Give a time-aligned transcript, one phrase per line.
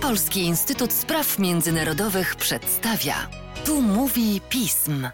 [0.00, 3.30] Polski Instytut Spraw Międzynarodowych przedstawia.
[3.64, 5.08] Tu mówi pism.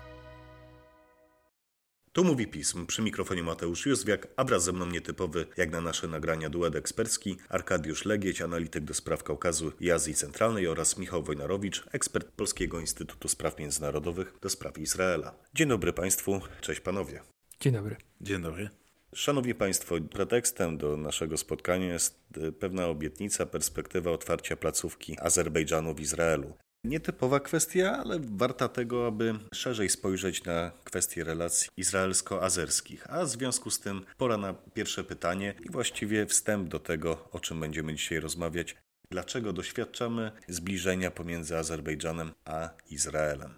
[2.12, 2.86] Tu mówi pism.
[2.86, 7.36] Przy mikrofonie Mateusz Józwiak, a wraz ze mną nietypowy, jak na nasze nagrania, duet ekspercki
[7.48, 13.28] Arkadiusz Legieć, analityk do spraw Kaukazu i Azji Centralnej oraz Michał Wojnarowicz, ekspert Polskiego Instytutu
[13.28, 15.34] Spraw Międzynarodowych do spraw Izraela.
[15.54, 17.20] Dzień dobry Państwu, cześć Panowie.
[17.60, 17.96] Dzień dobry.
[18.20, 18.79] Dzień dobry.
[19.14, 26.00] Szanowni Państwo, pretekstem do naszego spotkania jest e, pewna obietnica, perspektywa otwarcia placówki Azerbejdżanu w
[26.00, 26.52] Izraelu.
[26.84, 33.10] Nietypowa kwestia, ale warta tego, aby szerzej spojrzeć na kwestie relacji izraelsko-azerskich.
[33.10, 37.40] A w związku z tym pora na pierwsze pytanie i właściwie wstęp do tego, o
[37.40, 38.76] czym będziemy dzisiaj rozmawiać.
[39.10, 43.54] Dlaczego doświadczamy zbliżenia pomiędzy Azerbejdżanem a Izraelem?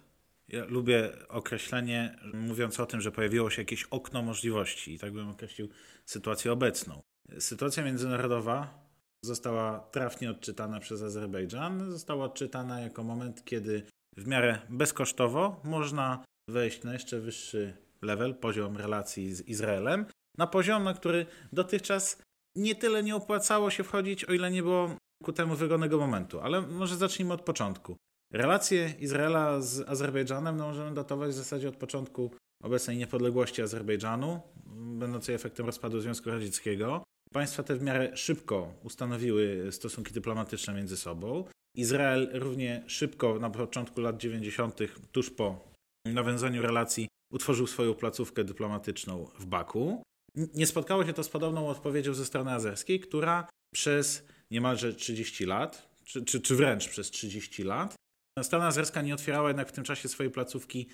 [0.53, 5.29] Ja lubię określenie mówiące o tym, że pojawiło się jakieś okno możliwości i tak bym
[5.29, 5.69] określił
[6.05, 7.01] sytuację obecną.
[7.39, 8.87] Sytuacja międzynarodowa
[9.25, 11.91] została trafnie odczytana przez Azerbejdżan.
[11.91, 13.83] Została odczytana jako moment, kiedy
[14.17, 20.05] w miarę bezkosztowo można wejść na jeszcze wyższy level, poziom relacji z Izraelem,
[20.37, 22.21] na poziom, na który dotychczas
[22.55, 26.39] nie tyle nie opłacało się wchodzić, o ile nie było ku temu wygodnego momentu.
[26.39, 27.97] Ale może zacznijmy od początku.
[28.33, 32.31] Relacje Izraela z Azerbejdżanem no, możemy datować w zasadzie od początku
[32.63, 34.41] obecnej niepodległości Azerbejdżanu,
[34.75, 37.03] będącej efektem rozpadu Związku Radzieckiego.
[37.33, 41.45] Państwa te w miarę szybko ustanowiły stosunki dyplomatyczne między sobą.
[41.75, 44.79] Izrael równie szybko na początku lat 90.,
[45.11, 45.73] tuż po
[46.05, 50.03] nawiązaniu relacji, utworzył swoją placówkę dyplomatyczną w Baku.
[50.35, 55.89] Nie spotkało się to z podobną odpowiedzią ze strony azerskiej, która przez niemalże 30 lat,
[56.05, 57.95] czy, czy, czy wręcz przez 30 lat,
[58.41, 60.87] strona azerska nie otwierała jednak w tym czasie swojej placówki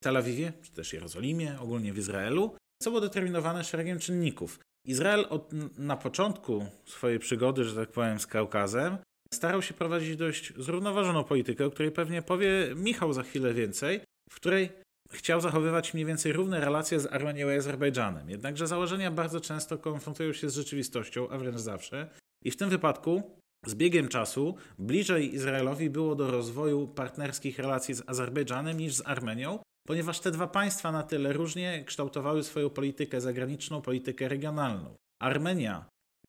[0.00, 4.58] w Tel Awiwie, czy też Jerozolimie, ogólnie w Izraelu, co było determinowane szeregiem czynników.
[4.86, 8.98] Izrael od, na początku swojej przygody, że tak powiem, z Kaukazem,
[9.34, 14.34] starał się prowadzić dość zrównoważoną politykę, o której pewnie powie Michał za chwilę więcej, w
[14.34, 14.70] której
[15.12, 18.30] chciał zachowywać mniej więcej równe relacje z Armenią i Azerbejdżanem.
[18.30, 22.10] Jednakże założenia bardzo często konfrontują się z rzeczywistością, a wręcz zawsze.
[22.44, 28.02] I w tym wypadku z biegiem czasu bliżej Izraelowi było do rozwoju partnerskich relacji z
[28.06, 33.82] Azerbejdżanem niż z Armenią, ponieważ te dwa państwa na tyle różnie kształtowały swoją politykę zagraniczną,
[33.82, 34.94] politykę regionalną.
[35.22, 35.84] Armenia,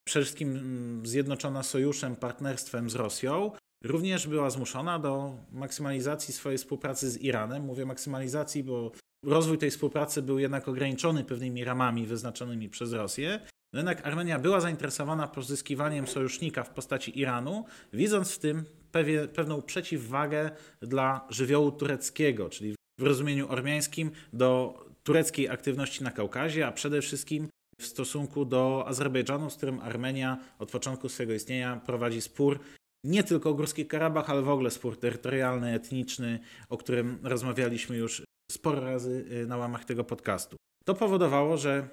[0.07, 3.51] przede wszystkim mm, zjednoczona sojuszem, partnerstwem z Rosją,
[3.83, 7.63] również była zmuszona do maksymalizacji swojej współpracy z Iranem.
[7.63, 8.91] Mówię maksymalizacji, bo
[9.25, 13.39] rozwój tej współpracy był jednak ograniczony pewnymi ramami wyznaczonymi przez Rosję.
[13.73, 19.61] No jednak Armenia była zainteresowana pozyskiwaniem sojusznika w postaci Iranu, widząc w tym pewie, pewną
[19.61, 20.51] przeciwwagę
[20.81, 27.47] dla żywiołu tureckiego, czyli w rozumieniu ormiańskim do tureckiej aktywności na Kaukazie, a przede wszystkim
[27.79, 32.59] w stosunku do Azerbejdżanu, z którym Armenia od początku swojego istnienia prowadzi spór
[33.03, 36.39] nie tylko o Górski Karabach, ale w ogóle spór terytorialny, etniczny,
[36.69, 40.57] o którym rozmawialiśmy już sporo razy y, na łamach tego podcastu.
[40.85, 41.87] To powodowało, że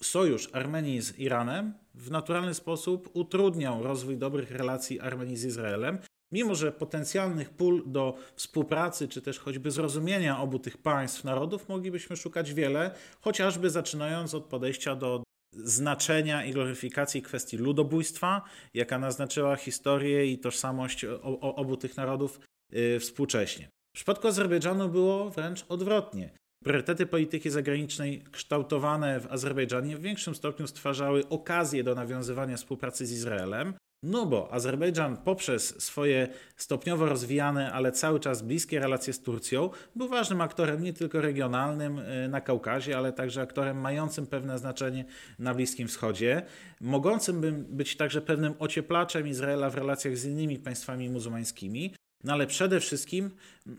[0.00, 5.98] sojusz Armenii z Iranem w naturalny sposób utrudniał rozwój dobrych relacji Armenii z Izraelem,
[6.32, 12.16] mimo że potencjalnych pól do współpracy, czy też choćby zrozumienia obu tych państw, narodów moglibyśmy
[12.16, 15.22] szukać wiele, chociażby zaczynając od podejścia do
[15.52, 18.42] znaczenia i gloryfikacji kwestii ludobójstwa,
[18.74, 21.04] jaka naznaczyła historię i tożsamość
[21.40, 22.40] obu tych narodów
[22.72, 23.68] yy, współcześnie.
[23.94, 26.30] W przypadku Azerbejdżanu było wręcz odwrotnie.
[26.64, 33.12] Priorytety polityki zagranicznej kształtowane w Azerbejdżanie w większym stopniu stwarzały okazję do nawiązywania współpracy z
[33.12, 39.70] Izraelem, no bo Azerbejdżan poprzez swoje stopniowo rozwijane, ale cały czas bliskie relacje z Turcją
[39.96, 45.04] był ważnym aktorem nie tylko regionalnym y, na Kaukazie, ale także aktorem mającym pewne znaczenie
[45.38, 46.42] na Bliskim Wschodzie,
[46.80, 51.94] mogącym być także pewnym ocieplaczem Izraela w relacjach z innymi państwami muzułmańskimi,
[52.24, 53.30] no ale przede wszystkim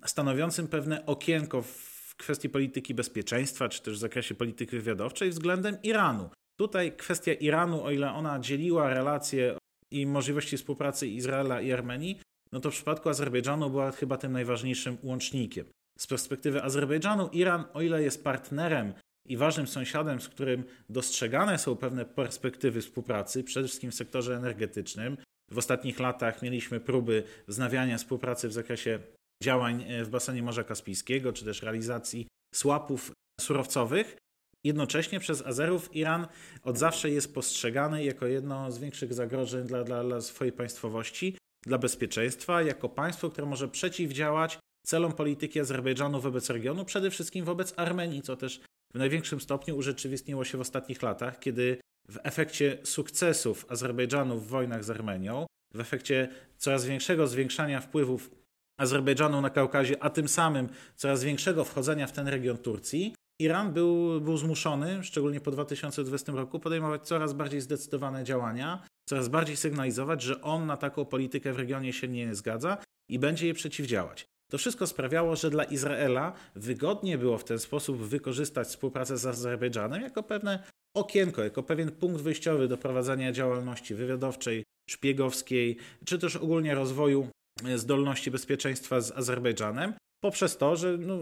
[0.06, 5.78] stanowiącym pewne okienko w w kwestii polityki bezpieczeństwa, czy też w zakresie polityki wywiadowczej względem
[5.84, 6.30] Iranu.
[6.60, 9.58] Tutaj kwestia Iranu, o ile ona dzieliła relacje
[9.92, 12.20] i możliwości współpracy Izraela i Armenii,
[12.52, 15.66] no to w przypadku Azerbejdżanu była chyba tym najważniejszym łącznikiem.
[16.00, 18.94] Z perspektywy Azerbejdżanu, Iran, o ile jest partnerem
[19.28, 25.18] i ważnym sąsiadem, z którym dostrzegane są pewne perspektywy współpracy, przede wszystkim w sektorze energetycznym.
[25.52, 29.00] W ostatnich latach mieliśmy próby wznawiania współpracy w zakresie
[29.44, 33.12] działań e, w basenie Morza Kaspijskiego, czy też realizacji słapów
[33.42, 34.18] surowcowych.
[34.64, 36.28] Jednocześnie przez Azerów Iran
[36.64, 41.78] od zawsze jest postrzegany jako jedno z większych zagrożeń dla, dla, dla swojej państwowości, dla
[41.78, 48.22] bezpieczeństwa, jako państwo, które może przeciwdziałać celom polityki Azerbejdżanu wobec regionu, przede wszystkim wobec Armenii,
[48.22, 48.62] co też
[48.94, 51.78] w największym stopniu urzeczywistniło się w ostatnich latach, kiedy
[52.10, 58.32] w efekcie sukcesów Azerbejdżanu w wojnach z Armenią w efekcie coraz większego zwiększania wpływów
[58.78, 64.22] Azerbejdżanu na Kaukazie, a tym samym coraz większego wchodzenia w ten region Turcji, Iran był,
[64.22, 70.42] był zmuszony, szczególnie po 2020 roku, podejmować coraz bardziej zdecydowane działania, coraz bardziej sygnalizować, że
[70.42, 72.78] on na taką politykę w regionie się nie zgadza
[73.10, 74.26] i będzie jej przeciwdziałać.
[74.52, 80.02] To wszystko sprawiało, że dla Izraela wygodnie było w ten sposób wykorzystać współpracę z Azerbejdżanem
[80.02, 80.64] jako pewne
[80.96, 87.30] okienko, jako pewien punkt wyjściowy do prowadzenia działalności wywiadowczej, szpiegowskiej, czy też ogólnie rozwoju
[87.76, 89.94] zdolności bezpieczeństwa z Azerbejdżanem,
[90.24, 91.20] poprzez to, że no,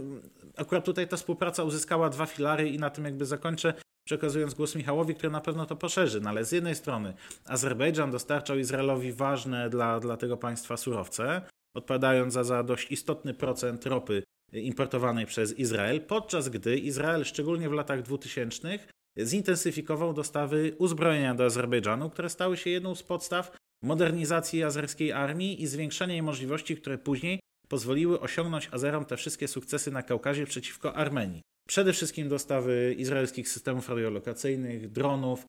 [0.58, 3.74] akurat tutaj ta współpraca uzyskała dwa filary i na tym jakby zakończę,
[4.08, 6.22] przekazując głos Michałowi, który na pewno to poszerzy.
[6.22, 7.14] No ale z jednej strony
[7.46, 11.42] Azerbejdżan dostarczał Izraelowi ważne dla, dla tego państwa surowce,
[11.76, 17.74] odpowiadając za, za dość istotny procent ropy importowanej przez Izrael, podczas gdy Izrael, szczególnie w
[17.74, 18.80] latach 2000,
[19.20, 25.68] zintensyfikował dostawy uzbrojenia do Azerbejdżanu, które stały się jedną z podstaw modernizacji azerskiej armii i
[25.68, 31.42] zwiększenia jej możliwości, które później pozwoliły osiągnąć Azerom te wszystkie sukcesy na Kaukazie przeciwko Armenii.
[31.68, 35.46] Przede wszystkim dostawy izraelskich systemów radiolokacyjnych, dronów,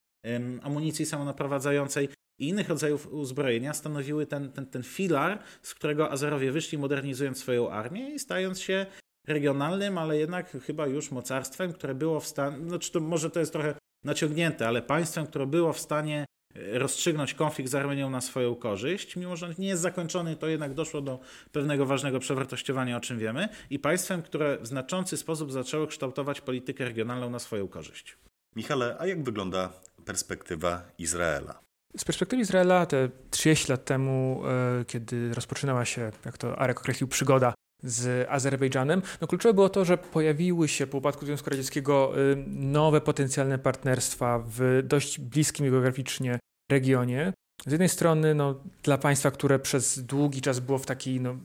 [0.61, 2.09] amunicji samonaprowadzającej
[2.39, 7.69] i innych rodzajów uzbrojenia stanowiły ten, ten, ten filar, z którego Azerowie wyszli modernizując swoją
[7.69, 8.85] armię i stając się
[9.27, 13.51] regionalnym, ale jednak chyba już mocarstwem, które było w stanie, znaczy to może to jest
[13.51, 19.15] trochę naciągnięte, ale państwem, które było w stanie rozstrzygnąć konflikt z Armenią na swoją korzyść,
[19.15, 21.19] mimo że nie jest zakończony, to jednak doszło do
[21.51, 26.85] pewnego ważnego przewartościowania, o czym wiemy, i państwem, które w znaczący sposób zaczęło kształtować politykę
[26.85, 28.17] regionalną na swoją korzyść.
[28.55, 29.73] Michale, a jak wygląda
[30.05, 31.59] perspektywa Izraela?
[31.97, 37.07] Z perspektywy Izraela te 30 lat temu, e, kiedy rozpoczynała się, jak to Arek określił,
[37.07, 37.53] przygoda
[37.83, 43.01] z Azerbejdżanem, no kluczowe było to, że pojawiły się po upadku Związku Radzieckiego y, nowe
[43.01, 46.39] potencjalne partnerstwa w dość bliskim geograficznie
[46.71, 47.33] regionie.
[47.65, 51.35] Z jednej strony no, dla państwa, które przez długi czas było w takiej no,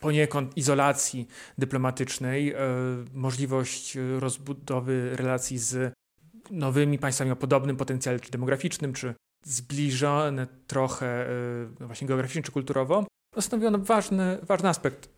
[0.00, 1.28] poniekąd izolacji
[1.58, 2.56] dyplomatycznej, y,
[3.14, 5.94] możliwość rozbudowy relacji z
[6.50, 12.52] nowymi państwami o podobnym potencjale czy demograficznym, czy zbliżone trochę y, no właśnie geograficznie czy
[12.52, 13.06] kulturowo,
[13.40, 15.08] stanowiono ważny, ważny aspekt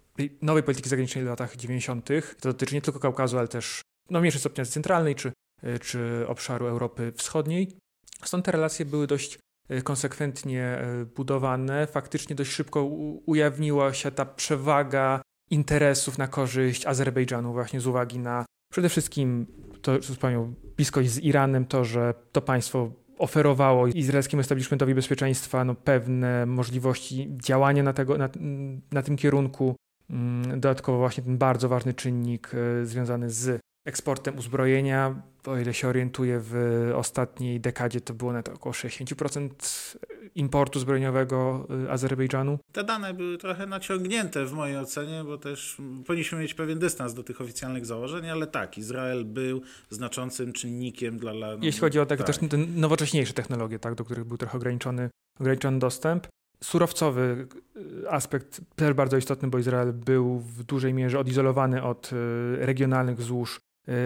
[0.43, 2.08] nowej polityki zagranicznej w latach 90.
[2.41, 5.32] To dotyczy nie tylko Kaukazu, ale też no, w mniejszym stopniu centralnej czy,
[5.81, 7.76] czy obszaru Europy Wschodniej.
[8.25, 9.38] Stąd te relacje były dość
[9.70, 10.78] y, konsekwentnie
[11.17, 11.87] budowane.
[11.87, 12.84] Faktycznie dość szybko
[13.26, 19.46] ujawniła się ta przewaga interesów na korzyść Azerbejdżanu właśnie z uwagi na przede wszystkim
[19.82, 25.75] to, co wspomniał, bliskość z Iranem, to, że to państwo oferowało izraelskiemu establishmentowi bezpieczeństwa no,
[25.75, 28.28] pewne możliwości działania na, tego, na,
[28.93, 29.76] na tym kierunku.
[30.11, 35.22] Mm, dodatkowo właśnie ten bardzo ważny czynnik e, związany z eksportem uzbrojenia.
[35.46, 36.54] O ile się orientuję, w
[36.96, 39.48] ostatniej dekadzie to było nawet około 60%
[40.34, 42.58] importu zbrojeniowego y, Azerbejdżanu.
[42.72, 45.76] Te dane były trochę naciągnięte w mojej ocenie, bo też
[46.06, 51.32] powinniśmy mieć pewien dystans do tych oficjalnych założeń, ale tak, Izrael był znaczącym czynnikiem dla...
[51.32, 52.26] No, Jeśli chodzi o tak, tak.
[52.26, 52.38] też
[52.76, 55.10] nowocześniejsze technologie, tak, do których był trochę ograniczony,
[55.40, 56.26] ograniczony dostęp.
[56.64, 57.48] Surowcowy
[58.04, 62.16] y, aspekt też bardzo istotny, bo Izrael był w dużej mierze odizolowany od y,
[62.66, 63.60] regionalnych złóż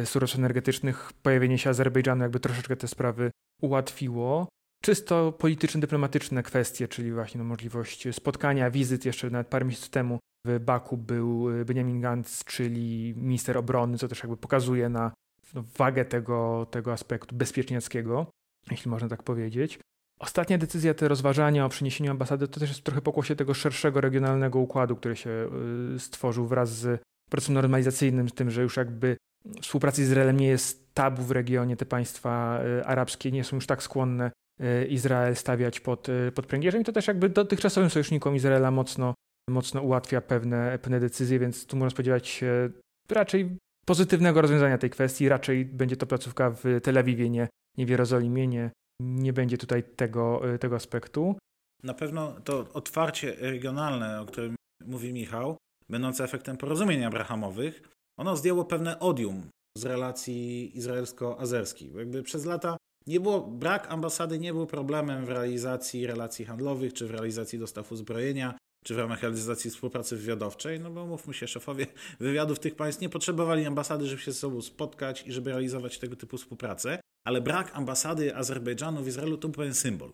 [0.05, 1.13] surowców energetycznych.
[1.23, 3.31] Pojawienie się Azerbejdżanu jakby troszeczkę te sprawy
[3.63, 4.49] ułatwiło
[4.85, 9.05] czysto polityczno-dyplomatyczne kwestie, czyli właśnie no, możliwość spotkania, wizyt.
[9.05, 14.09] Jeszcze nawet parę miesięcy temu w Baku był e, Benjamin Gantz, czyli minister obrony, co
[14.09, 15.13] też jakby pokazuje na
[15.55, 18.27] no, wagę tego, tego aspektu bezpieczniackiego,
[18.71, 19.79] jeśli można tak powiedzieć.
[20.21, 24.59] Ostatnia decyzja, te rozważania o przeniesieniu ambasady, to też jest trochę pokłosie tego szerszego regionalnego
[24.59, 29.17] układu, który się e, stworzył wraz z procesem normalizacyjnym, z tym, że już jakby
[29.63, 33.67] współpraca z Izraelem nie jest tabu w regionie, te państwa e, arabskie nie są już
[33.67, 38.37] tak skłonne Y, Izrael stawiać pod, y, pod pręgierzem i to też jakby dotychczasowym sojusznikom
[38.37, 39.15] Izraela mocno,
[39.51, 42.71] mocno ułatwia pewne, pewne decyzje, więc tu można spodziewać się
[43.11, 45.29] raczej pozytywnego rozwiązania tej kwestii.
[45.29, 47.49] Raczej będzie to placówka w Tel Awiwie, nie,
[47.79, 48.71] nie w Jerozolimie, nie,
[49.01, 51.37] nie będzie tutaj tego, tego aspektu.
[51.83, 54.55] Na pewno to otwarcie regionalne, o którym
[54.87, 55.57] mówi Michał,
[55.89, 57.83] będące efektem porozumień abrahamowych,
[58.17, 61.95] ono zdjęło pewne odium z relacji izraelsko-azerskich.
[61.95, 67.07] Jakby przez lata nie było, brak ambasady nie był problemem w realizacji relacji handlowych, czy
[67.07, 71.87] w realizacji dostaw uzbrojenia, czy w ramach realizacji współpracy wywiadowczej, no bo mówmy się, szefowie
[72.21, 76.17] wywiadów tych państw nie potrzebowali ambasady, żeby się ze sobą spotkać i żeby realizować tego
[76.17, 80.13] typu współpracę, ale brak ambasady Azerbejdżanu w Izraelu to był pewien symbol.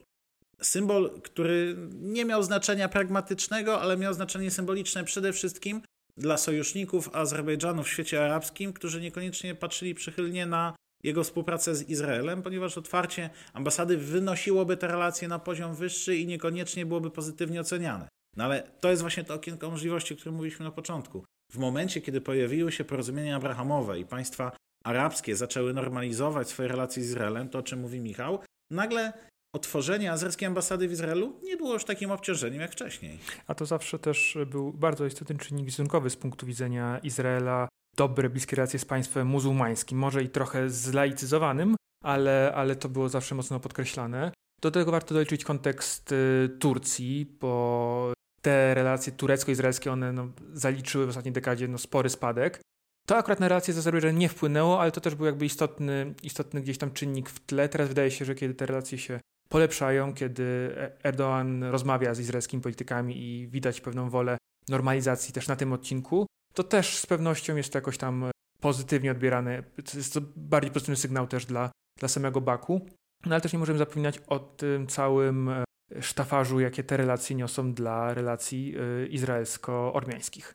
[0.63, 5.83] Symbol, który nie miał znaczenia pragmatycznego, ale miał znaczenie symboliczne przede wszystkim
[6.17, 12.43] dla sojuszników Azerbejdżanu w świecie arabskim, którzy niekoniecznie patrzyli przychylnie na jego współpracę z Izraelem,
[12.43, 18.09] ponieważ otwarcie ambasady wynosiłoby te relacje na poziom wyższy i niekoniecznie byłoby pozytywnie oceniane.
[18.37, 21.25] No ale to jest właśnie to okienko możliwości, o którym mówiliśmy na początku.
[21.53, 24.53] W momencie, kiedy pojawiły się porozumienia abrahamowe i państwa
[24.85, 28.39] arabskie zaczęły normalizować swoje relacje z Izraelem, to o czym mówi Michał,
[28.71, 29.13] nagle
[29.53, 33.19] otworzenie azerskiej ambasady w Izraelu nie było już takim obciążeniem jak wcześniej.
[33.47, 37.69] A to zawsze też był bardzo istotny czynnik wizerunkowy z punktu widzenia Izraela.
[37.97, 43.35] Dobre, bliskie relacje z państwem muzułmańskim, może i trochę zlaicyzowanym, ale, ale to było zawsze
[43.35, 44.33] mocno podkreślane.
[44.61, 51.09] Do tego warto doliczyć kontekst y, Turcji, bo te relacje turecko-izraelskie, one no, zaliczyły w
[51.09, 52.61] ostatniej dekadzie no, spory spadek.
[53.07, 56.61] To akurat na relacje z Azerbejdżanem nie wpłynęło, ale to też był jakby istotny, istotny
[56.61, 57.69] gdzieś tam czynnik w tle.
[57.69, 62.63] Teraz wydaje się, że kiedy te relacje się polepszają, kiedy e- Erdoğan rozmawia z izraelskimi
[62.63, 64.39] politykami i widać pewną wolę
[64.69, 68.31] normalizacji też na tym odcinku, to też z pewnością jest to jakoś tam
[68.61, 69.63] pozytywnie odbierane.
[69.95, 72.87] Jest to bardziej pozytywny sygnał też dla, dla samego Baku.
[73.27, 75.65] No ale też nie możemy zapominać o tym całym e,
[76.01, 80.55] sztafarzu, jakie te relacje niosą dla relacji e, izraelsko-ormiańskich.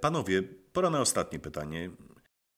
[0.00, 0.42] Panowie,
[0.72, 1.90] pora na ostatnie pytanie.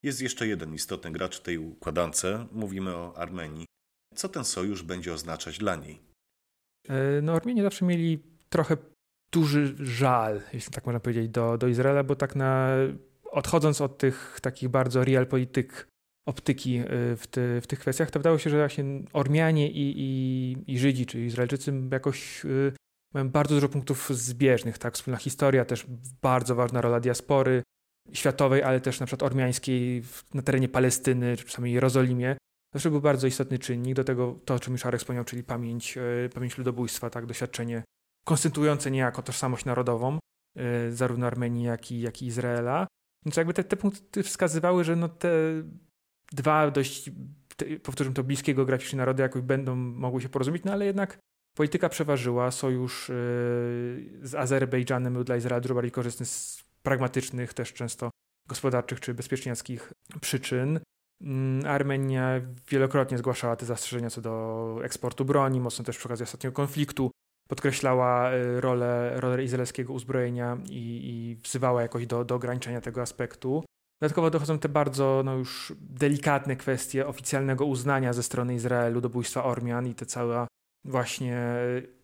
[0.02, 2.26] Jest jeszcze jeden istotny gracz w tej układance.
[2.52, 3.66] Mówimy o Armenii.
[4.14, 6.02] Co ten sojusz będzie oznaczać dla niej?
[6.88, 8.76] E, no, Armienie zawsze mieli trochę
[9.32, 12.68] duży żal, jeśli tak można powiedzieć, do, do Izraela, bo tak na,
[13.30, 15.88] odchodząc od tych takich bardzo realpolityk
[16.28, 20.56] optyki e, w, te, w tych kwestiach, to wydało się, że właśnie Ormianie i, i,
[20.72, 22.72] i Żydzi, czy Izraelczycy jakoś y,
[23.14, 24.94] mają bardzo dużo punktów zbieżnych, tak?
[24.94, 25.86] Wspólna historia, też
[26.22, 27.62] bardzo ważna rola diaspory
[28.12, 30.02] światowej, ale też na przykład ormiańskiej
[30.34, 32.36] na terenie Palestyny, czy samej Jerozolimie.
[32.72, 33.96] Zawsze był bardzo istotny czynnik.
[33.96, 37.82] Do tego to, o czym już Arek wspomniał, czyli pamięć, e, pamięć ludobójstwa, tak, doświadczenie
[38.24, 40.18] konstytuujące niejako tożsamość narodową,
[40.56, 42.86] e, zarówno Armenii, jak i, jak i Izraela.
[43.26, 45.30] Więc jakby te, te punkty wskazywały, że no te
[46.32, 47.10] dwa dość,
[47.56, 51.18] te, powtórzę to, bliskie geograficznie narody jakoś będą mogły się porozumieć, no ale jednak
[51.56, 52.50] polityka przeważyła.
[52.50, 53.14] Sojusz e,
[54.22, 58.10] z Azerbejdżanem był dla Izraela dużo bardziej korzystny z pragmatycznych, też często
[58.48, 60.80] gospodarczych czy bezpieczniackich przyczyn.
[61.22, 66.54] Mm, Armenia wielokrotnie zgłaszała te zastrzeżenia co do eksportu broni, mocno też przy okazji ostatniego
[66.54, 67.10] konfliktu
[67.48, 73.64] podkreślała y, rolę, rolę izraelskiego uzbrojenia i, i wzywała jakoś do, do ograniczenia tego aspektu.
[74.00, 79.86] Dodatkowo dochodzą te bardzo no już delikatne kwestie oficjalnego uznania ze strony Izraelu ludobójstwa Ormian
[79.86, 80.46] i te cała
[80.84, 81.56] właśnie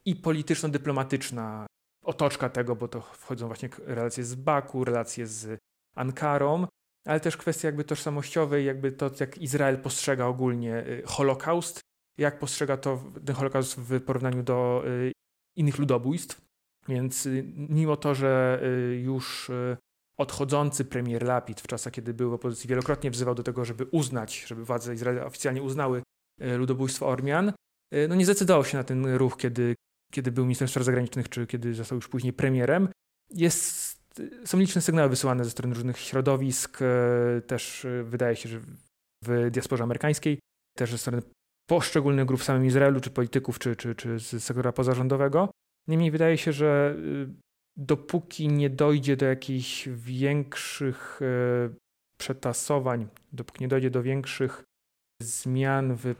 [0.04, 1.66] i polityczno-dyplomatyczna
[2.04, 5.58] otoczka tego, bo to wchodzą właśnie relacje z Baku, relacje z
[5.96, 6.66] Ankarą,
[7.08, 11.80] ale też kwestie jakby tożsamościowej, jakby to, jak Izrael postrzega ogólnie y, Holokaust,
[12.18, 15.12] jak postrzega to ten Holokaust w porównaniu do y,
[15.56, 16.40] innych ludobójstw.
[16.88, 18.62] Więc y, mimo to, że
[19.02, 19.50] już
[20.18, 24.44] odchodzący premier Lapid w czasach, kiedy był w opozycji, wielokrotnie wzywał do tego, żeby uznać,
[24.46, 26.02] żeby władze Izraela oficjalnie uznały
[26.40, 27.52] ludobójstwo Ormian,
[28.08, 29.74] no nie zdecydował się na ten ruch, kiedy,
[30.12, 32.88] kiedy był ministrem spraw zagranicznych, czy kiedy został już później premierem.
[33.30, 33.87] Jest
[34.44, 38.60] są liczne sygnały wysyłane ze strony różnych środowisk, e, też e, wydaje się, że
[39.24, 40.38] w diasporze amerykańskiej,
[40.76, 41.22] też ze strony
[41.68, 45.50] poszczególnych grup w samym Izraelu, czy polityków, czy, czy, czy z sektora pozarządowego.
[45.88, 47.32] Niemniej wydaje się, że e,
[47.76, 51.20] dopóki nie dojdzie do jakichś większych
[52.20, 54.64] przetasowań, dopóki nie dojdzie do większych
[55.22, 56.14] zmian w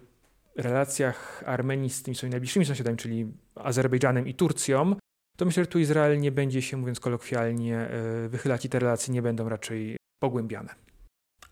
[0.56, 4.94] relacjach Armenii z tymi swoimi najbliższymi sąsiadami, czyli Azerbejdżanem i Turcją,
[5.38, 9.14] to myślę, że tu Izrael nie będzie się, mówiąc kolokwialnie, e, wychylać i te relacje
[9.14, 10.74] nie będą raczej pogłębiane.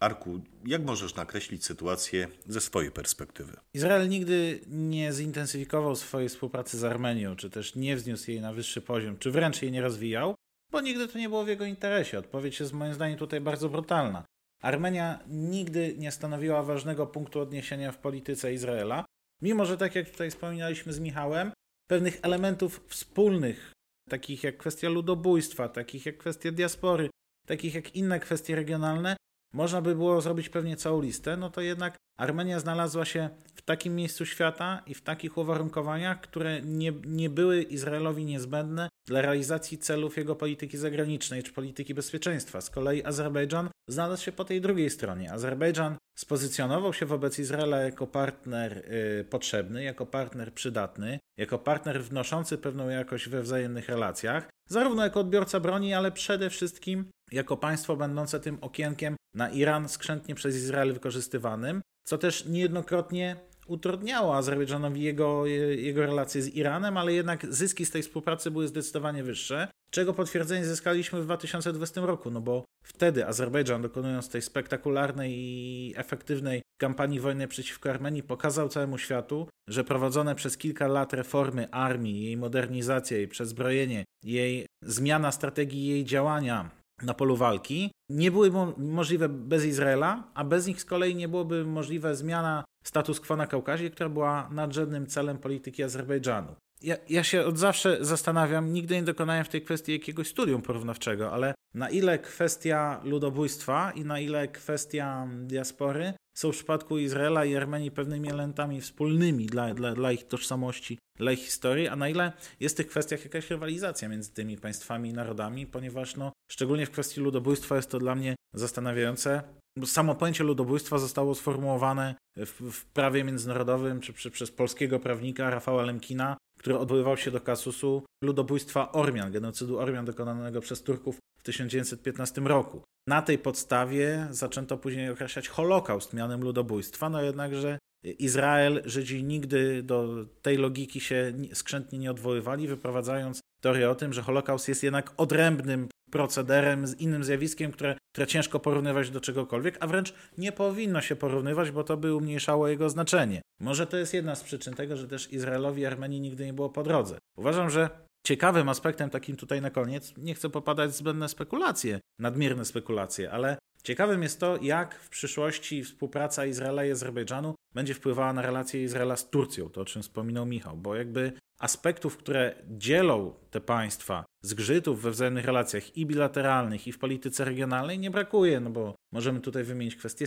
[0.00, 3.56] Arku, jak możesz nakreślić sytuację ze swojej perspektywy?
[3.74, 8.80] Izrael nigdy nie zintensyfikował swojej współpracy z Armenią, czy też nie wzniósł jej na wyższy
[8.80, 10.34] poziom, czy wręcz jej nie rozwijał,
[10.72, 12.18] bo nigdy to nie było w jego interesie.
[12.18, 14.24] Odpowiedź jest moim zdaniem tutaj bardzo brutalna.
[14.62, 19.04] Armenia nigdy nie stanowiła ważnego punktu odniesienia w polityce Izraela,
[19.42, 21.52] mimo że tak jak tutaj wspominaliśmy z Michałem,
[21.88, 23.75] pewnych elementów wspólnych
[24.08, 27.10] takich jak kwestia ludobójstwa, takich jak kwestia diaspory,
[27.46, 29.16] takich jak inne kwestie regionalne,
[29.54, 33.96] można by było zrobić pewnie całą listę, no to jednak Armenia znalazła się w takim
[33.96, 40.16] miejscu świata i w takich uwarunkowaniach, które nie, nie były Izraelowi niezbędne dla realizacji celów
[40.16, 42.60] jego polityki zagranicznej czy polityki bezpieczeństwa.
[42.60, 45.32] Z kolei Azerbejdżan znalazł się po tej drugiej stronie.
[45.32, 48.78] Azerbejdżan spozycjonował się wobec Izraela jako partner
[49.20, 55.20] y, potrzebny, jako partner przydatny, jako partner wnoszący pewną jakość we wzajemnych relacjach, zarówno jako
[55.20, 60.92] odbiorca broni, ale przede wszystkim jako państwo będące tym okienkiem na Iran skrzętnie przez Izrael
[60.92, 67.90] wykorzystywanym, co też niejednokrotnie utrudniało Azerbejdżanowi jego, jego relacje z Iranem, ale jednak zyski z
[67.90, 73.82] tej współpracy były zdecydowanie wyższe, czego potwierdzenie zyskaliśmy w 2020 roku, no bo wtedy Azerbejdżan
[73.82, 80.56] dokonując tej spektakularnej i efektywnej kampanii wojny przeciwko Armenii pokazał całemu światu, że prowadzone przez
[80.56, 86.70] kilka lat reformy armii, jej modernizacja, jej przezbrojenie, jej zmiana strategii jej działania
[87.02, 91.64] na polu walki nie były możliwe bez Izraela, a bez nich z kolei nie byłoby
[91.64, 96.54] możliwe zmiana status quo na Kaukazie, która była nadrzędnym celem polityki Azerbejdżanu.
[96.82, 101.32] Ja, ja się od zawsze zastanawiam, nigdy nie dokonałem w tej kwestii jakiegoś studium porównawczego,
[101.32, 107.56] ale na ile kwestia ludobójstwa i na ile kwestia diaspory są w przypadku Izraela i
[107.56, 112.32] Armenii pewnymi elementami wspólnymi dla, dla, dla ich tożsamości, dla ich historii, a na ile
[112.60, 116.90] jest w tych kwestiach jakaś rywalizacja między tymi państwami i narodami, ponieważ no, szczególnie w
[116.90, 119.42] kwestii ludobójstwa jest to dla mnie zastanawiające.
[119.84, 125.82] Samo pojęcie ludobójstwa zostało sformułowane w, w prawie międzynarodowym czy, czy, przez polskiego prawnika Rafała
[125.82, 132.40] Lemkina, który odwoływał się do kasusu ludobójstwa Ormian, genocydu Ormian dokonanego przez Turków w 1915
[132.40, 132.82] roku.
[133.08, 137.78] Na tej podstawie zaczęto później określać Holokaust mianem ludobójstwa, no jednakże
[138.18, 144.22] Izrael, Żydzi nigdy do tej logiki się skrzętnie nie odwoływali, wyprowadzając teorię o tym, że
[144.22, 149.86] Holokaust jest jednak odrębnym procederem, z innym zjawiskiem, które, które ciężko porównywać do czegokolwiek, a
[149.86, 153.42] wręcz nie powinno się porównywać, bo to by umniejszało jego znaczenie.
[153.60, 156.70] Może to jest jedna z przyczyn tego, że też Izraelowi i Armenii nigdy nie było
[156.70, 157.18] po drodze.
[157.36, 157.90] Uważam, że
[158.26, 163.58] ciekawym aspektem takim tutaj na koniec, nie chcę popadać w zbędne spekulacje, nadmierne spekulacje, ale
[163.82, 169.16] ciekawym jest to, jak w przyszłości współpraca Izraela i Azerbejdżanu będzie wpływała na relacje Izraela
[169.16, 175.02] z Turcją, to o czym wspominał Michał, bo jakby aspektów, które dzielą te państwa, zgrzytów
[175.02, 179.64] we wzajemnych relacjach i bilateralnych, i w polityce regionalnej nie brakuje, no bo możemy tutaj
[179.64, 180.24] wymienić kwestie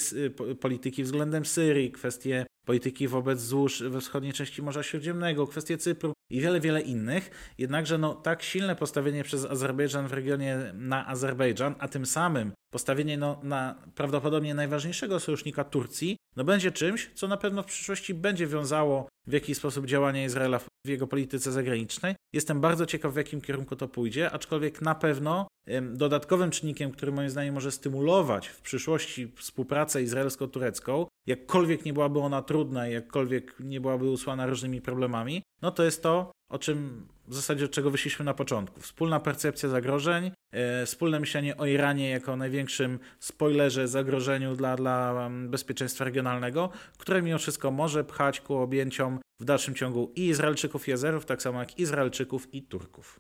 [0.60, 6.42] polityki względem Syrii, kwestie polityki wobec złóż we wschodniej części Morza Śródziemnego, kwestie Cypru i
[6.42, 7.54] wiele, wiele innych.
[7.58, 13.18] Jednakże no, tak silne postawienie przez Azerbejdżan w regionie na Azerbejdżan, a tym samym postawienie
[13.18, 18.48] no, na prawdopodobnie najważniejszego sojusznika Turcji, no będzie czymś, co na pewno w przyszłości będzie
[18.48, 22.16] wiązało w jakiś sposób działania Izraela w jego polityce zagranicznej.
[22.34, 25.48] Jestem bardzo ciekaw, w jakim kierunku to pójdzie, aczkolwiek na pewno
[25.92, 32.42] dodatkowym czynnikiem, który moim zdaniem może stymulować w przyszłości współpracę izraelsko-turecką, jakkolwiek nie byłaby ona
[32.42, 37.66] trudna, jakkolwiek nie byłaby usłana różnymi problemami, no to jest to, o czym w zasadzie
[37.66, 38.82] od czego wyszliśmy na początku.
[38.82, 46.06] Wspólna percepcja zagrożeń, e, wspólne myślenie o Iranie jako największym spoilerze, zagrożeniu dla, dla bezpieczeństwa
[46.06, 51.26] regionalnego, które mimo wszystko może pchać ku objęciom w dalszym ciągu i Izraelczyków i Azerów,
[51.26, 53.20] tak samo jak Izraelczyków i Turków.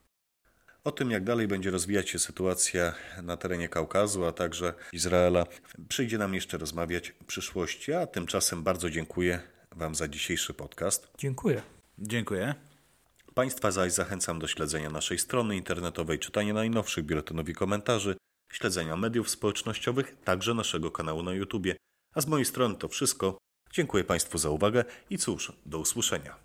[0.83, 5.45] O tym, jak dalej będzie rozwijać się sytuacja na terenie Kaukazu, a także Izraela,
[5.89, 7.93] przyjdzie nam jeszcze rozmawiać w przyszłości.
[7.93, 9.39] A tymczasem bardzo dziękuję
[9.75, 11.07] Wam za dzisiejszy podcast.
[11.17, 11.61] Dziękuję.
[11.97, 12.55] Dziękuję.
[13.33, 18.15] Państwa zaś zachęcam do śledzenia naszej strony internetowej, czytania najnowszych biuletynów i komentarzy,
[18.51, 21.67] śledzenia mediów społecznościowych, także naszego kanału na YouTube.
[22.15, 23.37] A z mojej strony to wszystko.
[23.71, 26.39] Dziękuję Państwu za uwagę i cóż, do usłyszenia.